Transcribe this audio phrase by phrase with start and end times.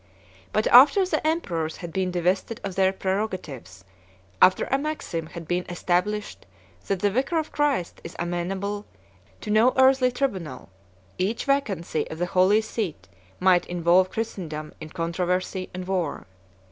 [0.51, 3.85] But after the emperors had been divested of their prerogatives,
[4.41, 6.47] after a maxim had been established
[6.87, 8.87] that the vicar of Christ is amenable
[9.41, 10.69] to no earthly tribunal,
[11.19, 12.95] each vacancy of the holy see
[13.39, 16.25] might involve Christendom in controversy and war.